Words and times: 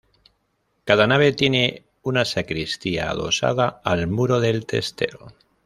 Cada 0.83 1.05
nave 1.05 1.31
tiene 1.33 1.85
una 2.01 2.25
sacristía 2.25 3.11
adosada 3.11 3.81
al 3.83 4.07
muro 4.07 4.39
del 4.39 4.65
testero. 4.65 5.27